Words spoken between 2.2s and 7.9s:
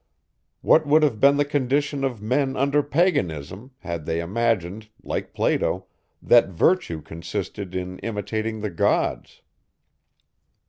men under paganism, had they imagined, like Plato, that virtue consisted